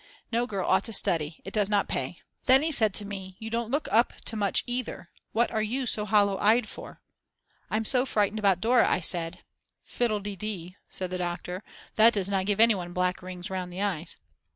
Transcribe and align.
No 0.31 0.47
girl 0.47 0.67
ought 0.67 0.83
to 0.85 0.93
study, 0.93 1.43
it 1.45 1.53
does 1.53 1.69
not 1.69 1.87
pay. 1.87 2.23
Then 2.47 2.63
he 2.63 2.71
said 2.71 2.91
to 2.95 3.05
me: 3.05 3.35
"You 3.37 3.51
don't 3.51 3.69
look 3.69 3.87
up 3.91 4.13
to 4.25 4.35
much 4.35 4.63
either. 4.65 5.11
What 5.31 5.51
are 5.51 5.61
you 5.61 5.85
so 5.85 6.05
hollow 6.07 6.39
eyed 6.39 6.67
for?" 6.67 7.03
"I'm 7.69 7.85
so 7.85 8.07
frightened 8.07 8.39
about 8.39 8.61
Dora," 8.61 8.89
I 8.89 8.99
said. 9.01 9.43
"Fiddlededee," 9.85 10.75
said 10.89 11.11
the 11.11 11.19
doctor, 11.19 11.63
"that 11.97 12.13
does 12.13 12.29
not 12.29 12.47
give 12.47 12.59
anyone 12.59 12.93
black 12.93 13.21
rings 13.21 13.51
round 13.51 13.71
the 13.71 13.83
eyes." 13.83 14.17